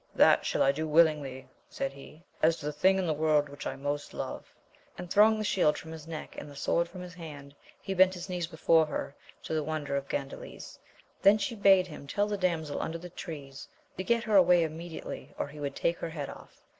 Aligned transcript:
That 0.15 0.47
shall 0.47 0.63
I 0.63 0.71
do 0.71 0.87
willingly, 0.87 1.47
said 1.69 1.93
he, 1.93 2.23
as 2.41 2.57
to 2.57 2.65
the 2.65 2.73
thing 2.73 2.97
in 2.97 3.05
the 3.05 3.13
world 3.13 3.47
which 3.49 3.67
I 3.67 3.75
most 3.75 4.15
love: 4.15 4.51
and 4.97 5.07
throwing 5.11 5.37
the 5.37 5.43
shield 5.43 5.77
from 5.77 5.91
his 5.91 6.07
neck, 6.07 6.33
and 6.39 6.49
the 6.49 6.55
sword 6.55 6.89
from 6.89 7.01
his 7.01 7.13
hand, 7.13 7.53
he 7.79 7.93
bent 7.93 8.15
his 8.15 8.27
knees 8.27 8.47
before 8.47 8.87
her, 8.87 9.13
to 9.43 9.53
the 9.53 9.61
wonder 9.63 9.95
of 9.95 10.09
Gandales; 10.09 10.79
then 11.21 11.37
she 11.37 11.53
bade 11.53 11.85
him 11.85 12.07
tell 12.07 12.25
the 12.25 12.35
damsel 12.35 12.81
under 12.81 12.97
the 12.97 13.11
trees, 13.11 13.67
to 13.95 14.03
get 14.03 14.23
her 14.23 14.35
away 14.35 14.63
immediately, 14.63 15.35
or 15.37 15.47
he 15.49 15.59
would 15.59 15.75
take 15.75 15.99
her 15.99 16.09
head 16.09 16.31
off. 16.31 16.65